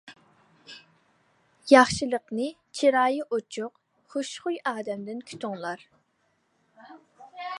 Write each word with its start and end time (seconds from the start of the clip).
ياخشىلىقنى 1.71 2.47
چىرايى 2.79 3.27
ئۇچۇق، 3.37 3.75
خۇشخۇي 4.15 4.59
ئادەمدىن 4.73 5.23
كۈتۈڭلار. 5.31 5.87